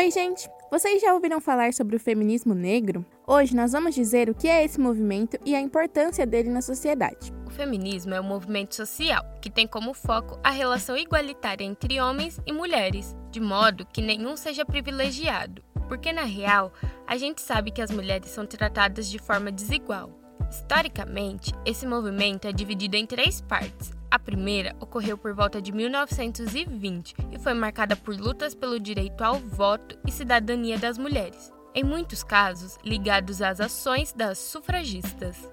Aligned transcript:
Oi, 0.00 0.10
gente! 0.10 0.48
Vocês 0.70 1.02
já 1.02 1.12
ouviram 1.12 1.42
falar 1.42 1.74
sobre 1.74 1.94
o 1.94 2.00
feminismo 2.00 2.54
negro? 2.54 3.04
Hoje 3.26 3.54
nós 3.54 3.72
vamos 3.72 3.94
dizer 3.94 4.30
o 4.30 4.34
que 4.34 4.48
é 4.48 4.64
esse 4.64 4.80
movimento 4.80 5.36
e 5.44 5.54
a 5.54 5.60
importância 5.60 6.24
dele 6.24 6.48
na 6.48 6.62
sociedade. 6.62 7.30
O 7.46 7.50
feminismo 7.50 8.14
é 8.14 8.18
um 8.18 8.24
movimento 8.24 8.74
social 8.74 9.22
que 9.42 9.50
tem 9.50 9.66
como 9.66 9.92
foco 9.92 10.40
a 10.42 10.50
relação 10.50 10.96
igualitária 10.96 11.64
entre 11.64 12.00
homens 12.00 12.40
e 12.46 12.50
mulheres, 12.50 13.14
de 13.30 13.40
modo 13.40 13.84
que 13.92 14.00
nenhum 14.00 14.38
seja 14.38 14.64
privilegiado. 14.64 15.62
Porque, 15.86 16.14
na 16.14 16.24
real, 16.24 16.72
a 17.06 17.18
gente 17.18 17.42
sabe 17.42 17.70
que 17.70 17.82
as 17.82 17.90
mulheres 17.90 18.30
são 18.30 18.46
tratadas 18.46 19.06
de 19.06 19.18
forma 19.18 19.52
desigual. 19.52 20.18
Historicamente, 20.50 21.52
esse 21.66 21.86
movimento 21.86 22.48
é 22.48 22.52
dividido 22.52 22.96
em 22.96 23.04
três 23.04 23.42
partes. 23.42 23.99
A 24.20 24.22
primeira 24.22 24.76
ocorreu 24.78 25.16
por 25.16 25.32
volta 25.32 25.62
de 25.62 25.72
1920 25.72 27.14
e 27.32 27.38
foi 27.38 27.54
marcada 27.54 27.96
por 27.96 28.14
lutas 28.14 28.54
pelo 28.54 28.78
direito 28.78 29.24
ao 29.24 29.36
voto 29.36 29.98
e 30.06 30.12
cidadania 30.12 30.78
das 30.78 30.98
mulheres, 30.98 31.50
em 31.74 31.82
muitos 31.82 32.22
casos 32.22 32.76
ligados 32.84 33.40
às 33.40 33.62
ações 33.62 34.12
das 34.12 34.36
sufragistas. 34.36 35.50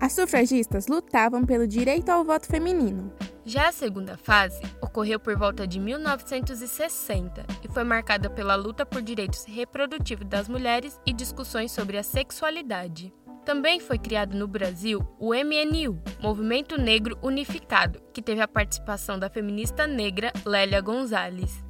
As 0.00 0.14
sufragistas 0.14 0.86
lutavam 0.86 1.44
pelo 1.44 1.68
direito 1.68 2.08
ao 2.08 2.24
voto 2.24 2.46
feminino. 2.46 3.12
Já 3.44 3.68
a 3.68 3.72
segunda 3.72 4.16
fase 4.16 4.62
ocorreu 4.80 5.20
por 5.20 5.36
volta 5.36 5.66
de 5.66 5.78
1960 5.78 7.44
e 7.62 7.68
foi 7.68 7.84
marcada 7.84 8.30
pela 8.30 8.54
luta 8.54 8.86
por 8.86 9.02
direitos 9.02 9.44
reprodutivos 9.44 10.26
das 10.26 10.48
mulheres 10.48 10.98
e 11.04 11.12
discussões 11.12 11.72
sobre 11.72 11.98
a 11.98 12.02
sexualidade. 12.02 13.12
Também 13.48 13.80
foi 13.80 13.96
criado 13.96 14.36
no 14.36 14.46
Brasil 14.46 15.00
o 15.18 15.32
MNU, 15.32 15.98
Movimento 16.20 16.78
Negro 16.78 17.16
Unificado, 17.22 17.98
que 18.12 18.20
teve 18.20 18.42
a 18.42 18.46
participação 18.46 19.18
da 19.18 19.30
feminista 19.30 19.86
negra 19.86 20.30
Lélia 20.44 20.82
Gonzalez. 20.82 21.64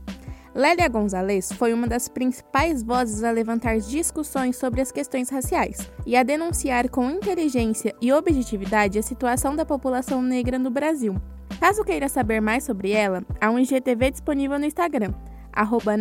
Lélia 0.52 0.88
Gonzalez 0.88 1.52
foi 1.52 1.73
uma 1.73 1.87
das 1.87 2.09
principais 2.09 2.82
vozes 2.82 3.23
a 3.23 3.30
levantar 3.30 3.78
discussões 3.78 4.56
sobre 4.56 4.80
as 4.80 4.91
questões 4.91 5.30
raciais 5.30 5.88
e 6.04 6.16
a 6.16 6.24
denunciar 6.24 6.88
com 6.88 7.09
inteligência 7.09 7.95
e 8.02 8.13
objetividade 8.13 8.98
a 8.98 9.02
situação 9.02 9.54
da 9.54 9.65
população 9.65 10.20
negra 10.20 10.59
no 10.59 10.70
Brasil. 10.73 11.15
Caso 11.60 11.85
queira 11.85 12.09
saber 12.09 12.40
mais 12.40 12.65
sobre 12.65 12.90
ela, 12.90 13.23
há 13.40 13.48
um 13.51 13.59
IGTV 13.60 14.10
disponível 14.10 14.59
no 14.59 14.65
Instagram, 14.66 15.15
arroba 15.52 15.96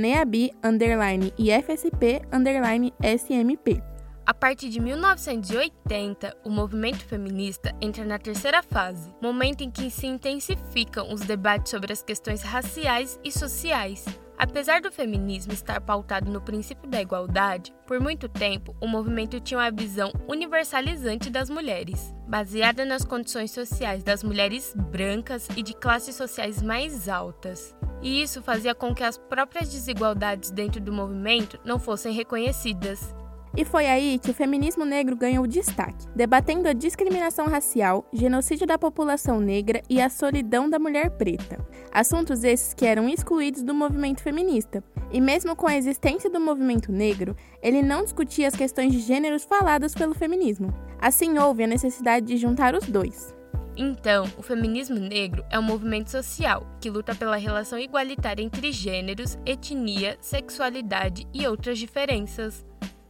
A 4.27 4.33
partir 4.33 4.67
de 4.67 4.81
1980, 4.81 6.35
o 6.43 6.49
movimento 6.49 7.05
feminista 7.05 7.73
entra 7.79 8.03
na 8.03 8.19
terceira 8.19 8.61
fase, 8.61 9.09
momento 9.21 9.61
em 9.61 9.71
que 9.71 9.89
se 9.89 10.05
intensificam 10.05 11.13
os 11.13 11.21
debates 11.21 11.71
sobre 11.71 11.93
as 11.93 12.03
questões 12.03 12.41
raciais 12.41 13.17
e 13.23 13.31
sociais. 13.31 14.03
Apesar 14.37 14.81
do 14.81 14.91
feminismo 14.91 15.53
estar 15.53 15.79
pautado 15.79 16.29
no 16.29 16.41
princípio 16.41 16.89
da 16.89 17.01
igualdade, 17.01 17.73
por 17.87 18.01
muito 18.01 18.27
tempo 18.27 18.75
o 18.81 18.85
movimento 18.85 19.39
tinha 19.39 19.61
uma 19.61 19.71
visão 19.71 20.11
universalizante 20.27 21.29
das 21.29 21.49
mulheres, 21.49 22.13
baseada 22.27 22.83
nas 22.83 23.05
condições 23.05 23.51
sociais 23.51 24.03
das 24.03 24.23
mulheres 24.23 24.75
brancas 24.91 25.47
e 25.55 25.63
de 25.63 25.73
classes 25.73 26.17
sociais 26.17 26.61
mais 26.61 27.07
altas. 27.07 27.73
E 28.01 28.21
isso 28.21 28.43
fazia 28.43 28.75
com 28.75 28.93
que 28.93 29.05
as 29.05 29.17
próprias 29.17 29.71
desigualdades 29.71 30.51
dentro 30.51 30.81
do 30.81 30.91
movimento 30.91 31.57
não 31.63 31.79
fossem 31.79 32.11
reconhecidas. 32.13 33.15
E 33.55 33.65
foi 33.65 33.87
aí 33.87 34.19
que 34.19 34.31
o 34.31 34.33
feminismo 34.33 34.85
negro 34.85 35.15
ganhou 35.15 35.47
destaque, 35.47 36.07
debatendo 36.15 36.67
a 36.67 36.73
discriminação 36.73 37.47
racial, 37.47 38.07
genocídio 38.13 38.67
da 38.67 38.77
população 38.77 39.39
negra 39.39 39.81
e 39.89 40.01
a 40.01 40.09
solidão 40.09 40.69
da 40.69 40.77
mulher 40.77 41.11
preta. 41.11 41.57
Assuntos 41.91 42.43
esses 42.43 42.73
que 42.73 42.85
eram 42.85 43.09
excluídos 43.09 43.63
do 43.63 43.73
movimento 43.73 44.21
feminista. 44.21 44.83
E 45.11 45.21
mesmo 45.21 45.55
com 45.55 45.67
a 45.67 45.75
existência 45.75 46.29
do 46.29 46.39
movimento 46.39 46.91
negro, 46.91 47.35
ele 47.61 47.81
não 47.81 48.03
discutia 48.03 48.47
as 48.47 48.55
questões 48.55 48.91
de 48.91 48.99
gêneros 48.99 49.43
faladas 49.43 49.93
pelo 49.93 50.13
feminismo. 50.13 50.73
Assim, 50.99 51.37
houve 51.37 51.63
a 51.63 51.67
necessidade 51.67 52.25
de 52.25 52.37
juntar 52.37 52.75
os 52.75 52.85
dois. 52.87 53.35
Então, 53.77 54.25
o 54.35 54.41
feminismo 54.41 54.95
negro 54.95 55.45
é 55.51 55.59
um 55.59 55.63
movimento 55.63 56.09
social 56.09 56.65
que 56.81 56.89
luta 56.89 57.13
pela 57.13 57.37
relação 57.37 57.77
igualitária 57.77 58.41
entre 58.41 58.71
gêneros, 58.71 59.37
etnia, 59.45 60.17
sexualidade 60.19 61.27
e 61.31 61.45
outras 61.45 61.77
diferenças. 61.77 62.65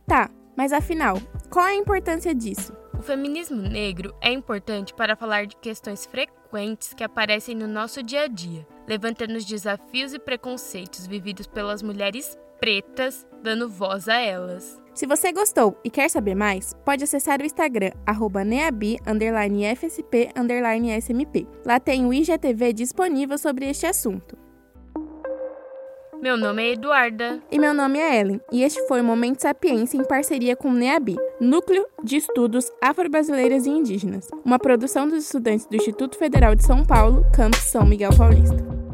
Tá, 0.07 0.29
mas 0.55 0.71
afinal, 0.71 1.17
qual 1.49 1.67
é 1.67 1.71
a 1.71 1.75
importância 1.75 2.33
disso? 2.33 2.73
O 2.97 3.01
feminismo 3.01 3.61
negro 3.61 4.15
é 4.21 4.31
importante 4.31 4.93
para 4.93 5.17
falar 5.17 5.45
de 5.45 5.57
questões 5.57 6.05
frequentes 6.05 6.93
que 6.93 7.03
aparecem 7.03 7.53
no 7.53 7.67
nosso 7.67 8.01
dia 8.01 8.21
a 8.21 8.27
dia, 8.27 8.65
levantando 8.87 9.35
os 9.35 9.43
desafios 9.43 10.13
e 10.13 10.19
preconceitos 10.19 11.05
vividos 11.05 11.45
pelas 11.45 11.83
mulheres 11.83 12.37
pretas, 12.57 13.27
dando 13.43 13.69
voz 13.69 14.07
a 14.07 14.15
elas. 14.15 14.81
Se 14.93 15.05
você 15.05 15.33
gostou 15.33 15.77
e 15.83 15.89
quer 15.89 16.09
saber 16.09 16.35
mais, 16.35 16.73
pode 16.85 17.03
acessar 17.03 17.41
o 17.41 17.45
Instagram, 17.45 17.91
neabi, 18.45 18.97
fsp, 19.75 20.31
smp. 21.01 21.47
Lá 21.65 21.81
tem 21.81 22.05
o 22.05 22.13
IGTV 22.13 22.71
disponível 22.71 23.37
sobre 23.37 23.69
este 23.69 23.85
assunto. 23.85 24.46
Meu 26.21 26.35
nome 26.35 26.63
é 26.63 26.73
Eduarda. 26.73 27.39
E 27.51 27.59
meu 27.59 27.73
nome 27.73 27.99
é 27.99 28.19
Ellen. 28.19 28.41
E 28.51 28.63
este 28.63 28.81
foi 28.87 29.01
o 29.01 29.03
Momento 29.03 29.41
Sapiência 29.41 29.97
em 29.97 30.03
parceria 30.03 30.55
com 30.55 30.69
o 30.69 30.73
NEABI, 30.73 31.15
Núcleo 31.39 31.85
de 32.03 32.17
Estudos 32.17 32.71
Afro-Brasileiras 32.81 33.65
e 33.65 33.69
Indígenas, 33.69 34.27
uma 34.43 34.57
produção 34.57 35.07
dos 35.07 35.23
estudantes 35.23 35.67
do 35.67 35.75
Instituto 35.75 36.17
Federal 36.17 36.55
de 36.55 36.65
São 36.65 36.83
Paulo, 36.83 37.23
Campus 37.35 37.61
São 37.61 37.85
Miguel 37.85 38.11
Paulista. 38.17 38.86